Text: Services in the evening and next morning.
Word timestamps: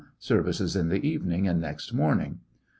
Services 0.17 0.75
in 0.75 0.89
the 0.89 1.07
evening 1.07 1.47
and 1.47 1.61
next 1.61 1.93
morning. 1.93 2.39